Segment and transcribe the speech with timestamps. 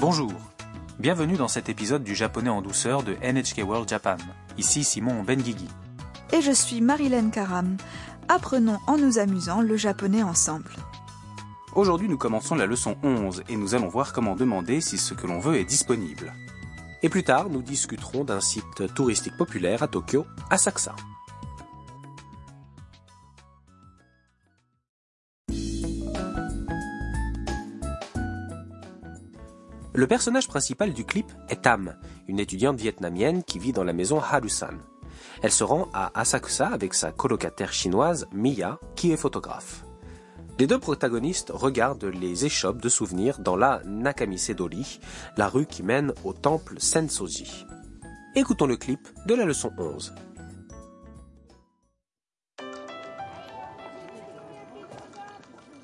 [0.00, 0.32] Bonjour,
[0.98, 4.16] bienvenue dans cet épisode du japonais en douceur de NHK World Japan.
[4.56, 5.68] Ici Simon Benguigui.
[6.32, 7.76] Et je suis Marilyn Karam.
[8.26, 10.70] Apprenons en nous amusant le japonais ensemble.
[11.74, 15.26] Aujourd'hui nous commençons la leçon 11 et nous allons voir comment demander si ce que
[15.26, 16.32] l'on veut est disponible.
[17.02, 20.96] Et plus tard, nous discuterons d'un site touristique populaire à Tokyo, Asakusa.
[29.99, 31.95] Le personnage principal du clip est Tam,
[32.27, 34.77] une étudiante vietnamienne qui vit dans la maison Harusan.
[35.41, 39.85] Elle se rend à Asakusa avec sa colocataire chinoise Mia, qui est photographe.
[40.57, 44.99] Les deux protagonistes regardent les échoppes de souvenirs dans la Nakamise Dori,
[45.37, 47.65] la rue qui mène au temple Sensoji.
[48.35, 50.13] Écoutons le clip de la leçon 11.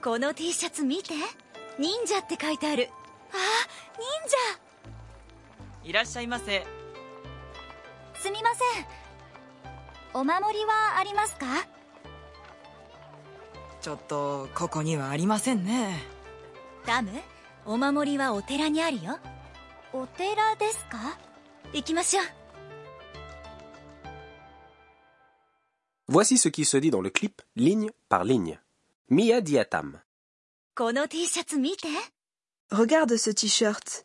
[0.04, 1.14] この T シャツ見て
[1.78, 3.05] 忍者って書いてあるあ忍
[5.85, 6.61] いらっしゃいませ。
[6.61, 6.67] 者
[8.21, 8.87] すみません。
[10.15, 11.47] お守りはありますか？
[13.81, 15.97] ちょっとここにはありませんね。
[16.87, 17.11] ダム？
[17.67, 19.19] お守りはお寺にあるよ。
[19.93, 21.19] お寺ですか？
[21.73, 22.25] 行きましょう。
[26.09, 28.59] Voici ce qui se dit dans le clip ligne par ligne.
[29.09, 30.01] Mia dit à Tam.
[30.75, 31.89] この T シャツ見て。
[32.73, 34.05] Regarde ce t-shirt.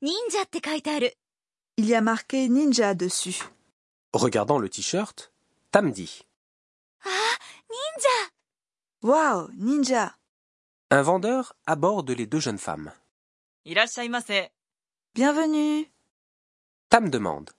[0.00, 0.44] Ninja
[1.76, 3.42] Il y a marqué ninja dessus.
[4.12, 5.32] Regardant le t-shirt,
[5.72, 6.24] Tam dit.
[7.04, 7.36] Ah,
[7.68, 8.30] ninja!
[9.02, 10.16] Wow, ninja.
[10.90, 12.92] Un vendeur aborde les deux jeunes femmes.
[15.16, 15.90] Bienvenue.
[16.90, 17.50] Tam demande.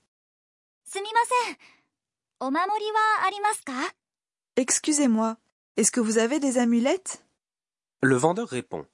[4.55, 5.37] Excusez-moi,
[5.75, 7.21] est-ce que vous avez des amulettes?
[8.01, 8.87] Le vendeur répond.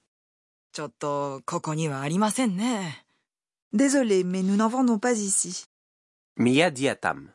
[3.73, 5.65] Désolé, mais nous n'en vendons pas ici.
[6.37, 7.31] Mia dit à Tam.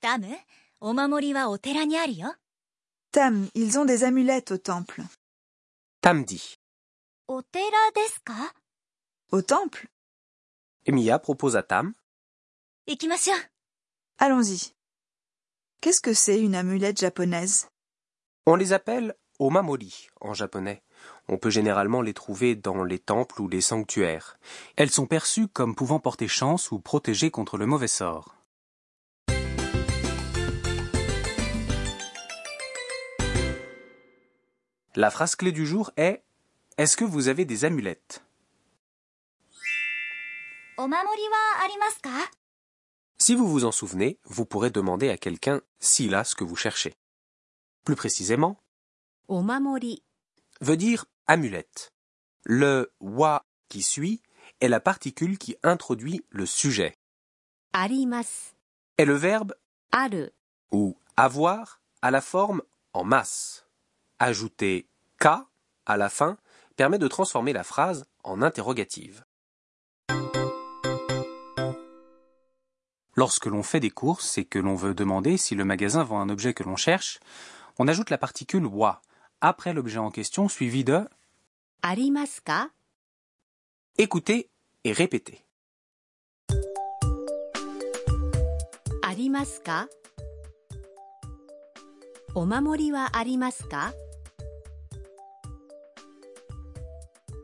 [0.00, 0.24] Tam,
[3.10, 5.02] Tam, ils ont des amulettes au temple.
[6.00, 6.56] Tam dit.
[7.26, 7.42] Au
[9.30, 9.88] Au temple?
[10.86, 11.94] Et Mia propose à Tam.
[14.18, 14.72] Allons-y.
[15.80, 17.68] Qu'est-ce que c'est une amulette japonaise?
[18.46, 20.82] On les appelle Omamori en japonais.
[21.28, 24.38] On peut généralement les trouver dans les temples ou les sanctuaires.
[24.76, 28.34] Elles sont perçues comme pouvant porter chance ou protéger contre le mauvais sort.
[34.96, 36.24] La phrase clé du jour est
[36.76, 38.24] Est-ce que vous avez des amulettes?
[43.18, 46.56] Si vous vous en souvenez, vous pourrez demander à quelqu'un s'il a ce que vous
[46.56, 46.96] cherchez.
[47.84, 48.60] Plus précisément,
[49.28, 50.02] Omamori
[50.62, 51.92] veut dire amulette.
[52.44, 54.22] Le wa qui suit
[54.62, 56.96] est la particule qui introduit le sujet.
[57.74, 58.54] Arimas
[58.96, 59.54] est le verbe
[59.92, 60.30] aru
[60.72, 62.62] ou avoir à la forme
[62.94, 63.66] en masse.
[64.18, 64.88] Ajouter
[65.18, 65.46] ka
[65.84, 66.38] à la fin
[66.76, 69.24] permet de transformer la phrase en interrogative.
[73.14, 76.30] Lorsque l'on fait des courses et que l'on veut demander si le magasin vend un
[76.30, 77.20] objet que l'on cherche,
[77.78, 79.02] on ajoute la particule wa
[79.41, 81.07] après l'objet en question suivi de
[81.81, 82.71] ありますか
[83.97, 84.49] écoutez
[84.83, 85.43] et répétez.
[89.01, 89.87] ありますか
[92.35, 93.93] お守りはありますか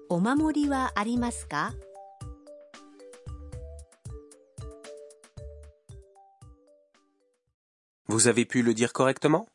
[0.10, 1.74] お守りはありますか
[8.08, 9.46] Vous avez pu le dire correctement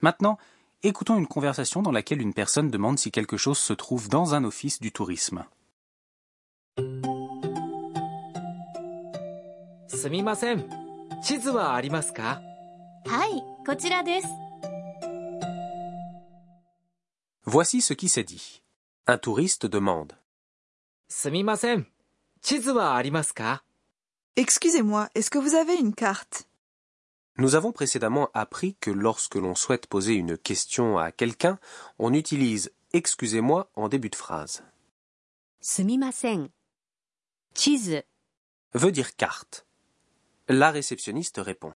[0.00, 0.38] Maintenant,
[0.82, 4.44] écoutons une conversation dans laquelle une personne demande si quelque chose se trouve dans un
[4.44, 5.44] office du tourisme.
[17.44, 18.62] Voici ce qui s'est dit.
[19.06, 20.12] Un touriste demande.
[24.36, 26.47] Excusez-moi, est-ce que vous avez une carte?
[27.40, 31.60] Nous avons précédemment appris que lorsque l'on souhaite poser une question à quelqu'un,
[32.00, 34.64] on utilise excusez-moi en début de phrase.
[35.60, 36.48] Sumimasen.
[37.54, 38.02] Cheese
[38.74, 39.66] veut dire carte.
[40.48, 41.72] La réceptionniste répond.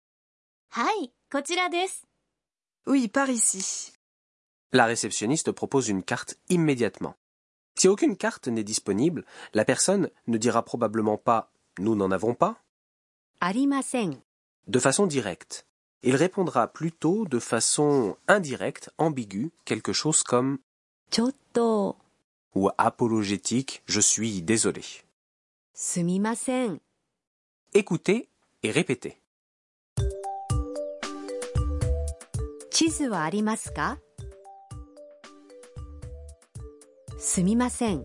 [0.76, 1.68] Hai, kochira.
[2.88, 3.92] Oui, par ici.
[4.72, 7.14] La réceptionniste propose une carte immédiatement.
[7.76, 9.24] Si aucune carte n'est disponible,
[9.54, 12.62] la personne ne dira probablement pas nous n'en avons pas.
[13.40, 14.20] Arimasen
[14.66, 15.66] de façon directe.
[16.02, 20.58] Il répondra plutôt de façon indirecte, ambiguë, quelque chose comme
[21.10, 21.96] Chotto
[22.54, 24.82] ou apologétique, je suis désolé.
[25.74, 26.78] Sumimasen.
[27.74, 28.28] Écoutez
[28.62, 29.18] et répétez.
[32.70, 33.10] Chizu?
[37.18, 38.04] Sumimasen.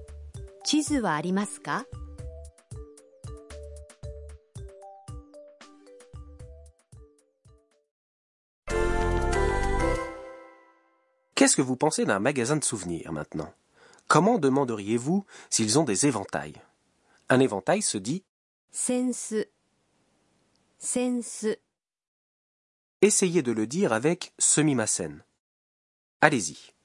[11.57, 13.51] que vous pensez d'un magasin de souvenirs maintenant
[14.07, 16.53] Comment demanderiez-vous s'ils ont des éventails?
[17.29, 18.23] Un éventail se dit
[18.71, 19.33] sense.
[20.77, 21.47] Sense.
[23.01, 25.23] Essayez de le dire avec semi-masen.
[26.21, 26.75] Allez-y.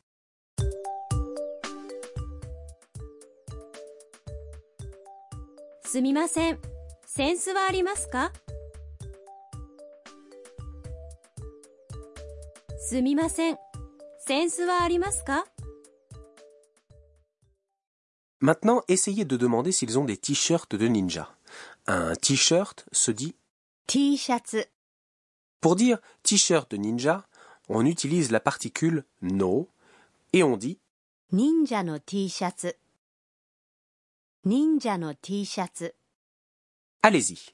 [5.85, 6.57] Sumimasen.
[7.07, 8.33] Sense wa.
[14.31, 15.46] センスはありますか
[18.40, 21.34] Maintenant, essayez de demander s'ils ont des t-shirts de ninja.
[21.88, 23.36] Un t-shirt se dit
[23.88, 24.68] T シャツ
[25.60, 27.25] Pour dire t-shirt de ninja,
[27.68, 29.68] on utilise la particule no
[30.34, 30.78] et on dit
[31.31, 32.78] 忍者の T シャツ
[34.46, 35.96] 忍者の T シャツ
[37.02, 37.54] allez-y.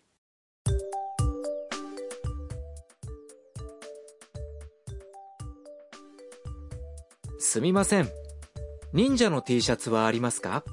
[7.40, 8.10] すみません。
[8.94, 10.64] 忍者の T シャツはありますか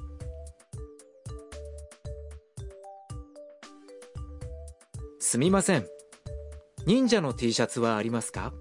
[5.19, 5.85] すみません。
[6.85, 8.53] 忍者の T シャツはありますか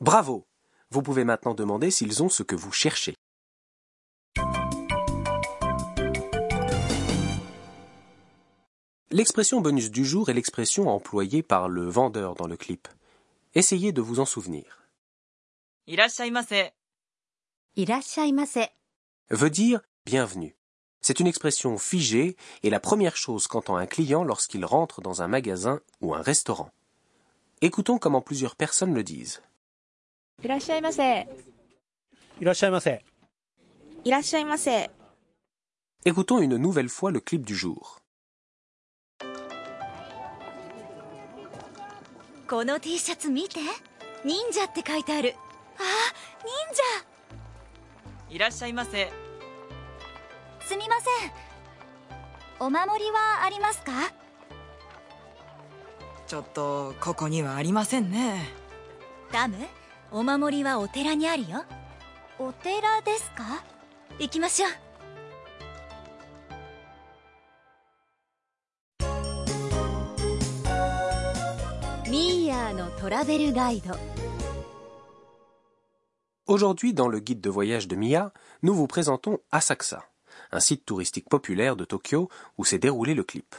[0.00, 0.44] Bravo
[0.92, 3.14] Vous pouvez maintenant demander s'ils ont ce que vous cherchez.
[9.12, 12.88] L'expression bonus du jour est l'expression employée par le vendeur dans le clip.
[13.57, 14.83] Essayez de vous en souvenir.
[17.77, 18.67] Irashaimase.
[19.29, 20.57] Veut dire bienvenue.
[20.99, 25.29] C'est une expression figée et la première chose qu'entend un client lorsqu'il rentre dans un
[25.29, 26.69] magasin ou un restaurant.
[27.61, 29.41] Écoutons comment plusieurs personnes le disent.
[36.03, 38.01] Écoutons une nouvelle fois le clip du jour.
[42.47, 43.59] この T シャツ見て。
[44.23, 45.35] 忍者って書いてある。
[45.77, 45.81] あ
[46.43, 48.35] 忍者。
[48.35, 49.11] いらっしゃいませ。
[50.61, 51.31] すみません。
[52.59, 53.91] お守りはありますか？
[56.27, 58.47] ちょっと、ここにはありませんね。
[59.31, 59.57] ダム？
[60.11, 61.65] お守りはお寺にあるよ。
[62.39, 63.63] お寺ですか？
[64.19, 64.69] 行きましょう
[76.47, 78.33] Aujourd'hui, dans le guide de voyage de Mia,
[78.63, 80.03] nous vous présentons Asakusa,
[80.51, 83.55] un site touristique populaire de Tokyo où s'est déroulé le clip.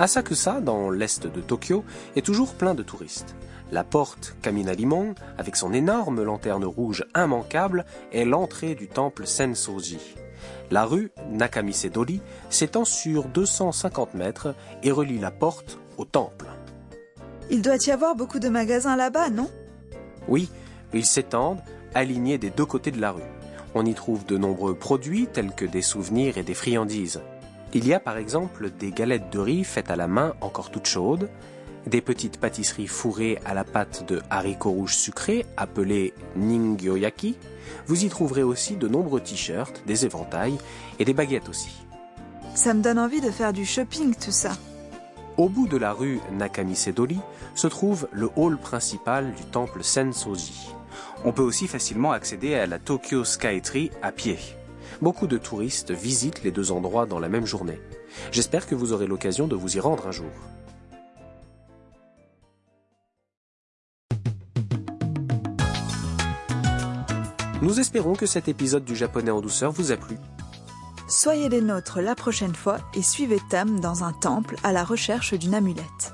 [0.00, 1.84] Asakusa, dans l'est de Tokyo,
[2.16, 3.36] est toujours plein de touristes.
[3.70, 10.16] La porte Kaminarimon, avec son énorme lanterne rouge immanquable, est l'entrée du temple Sensoji.
[10.70, 16.46] La rue Nakamisedori s'étend sur 250 mètres et relie la porte au temple.
[17.50, 19.50] Il doit y avoir beaucoup de magasins là-bas, non?
[20.28, 20.48] Oui,
[20.94, 21.60] ils s'étendent,
[21.94, 23.22] alignés des deux côtés de la rue.
[23.74, 27.20] On y trouve de nombreux produits tels que des souvenirs et des friandises.
[27.72, 30.86] Il y a par exemple des galettes de riz faites à la main encore toutes
[30.86, 31.28] chaudes,
[31.86, 37.36] des petites pâtisseries fourrées à la pâte de haricots rouges sucrés appelées ningyoyaki.
[37.86, 40.58] Vous y trouverez aussi de nombreux t-shirts, des éventails
[40.98, 41.70] et des baguettes aussi.
[42.54, 44.52] Ça me donne envie de faire du shopping, tout ça.
[45.36, 47.18] Au bout de la rue Nakamisedori
[47.54, 50.74] se trouve le hall principal du temple Sensoji.
[51.24, 54.38] On peut aussi facilement accéder à la Tokyo Skytree à pied.
[55.02, 57.80] Beaucoup de touristes visitent les deux endroits dans la même journée.
[58.32, 60.30] J'espère que vous aurez l'occasion de vous y rendre un jour.
[67.62, 70.18] Nous espérons que cet épisode du japonais en douceur vous a plu.
[71.08, 75.34] Soyez des nôtres la prochaine fois et suivez Tam dans un temple à la recherche
[75.34, 76.12] d'une amulette.